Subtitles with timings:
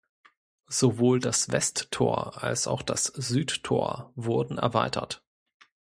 [0.67, 5.23] Sowohl das Westtor als auch das Südtor wurden erweitert.